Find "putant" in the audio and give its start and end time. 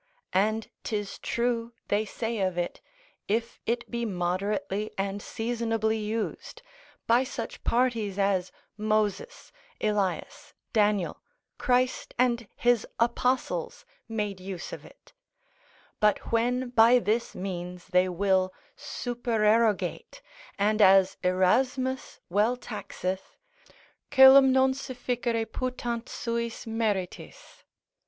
25.45-26.09